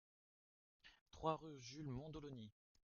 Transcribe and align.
trois 1.11 1.35
rue 1.37 1.59
Jules 1.59 1.85
Mondoloni 1.91 2.51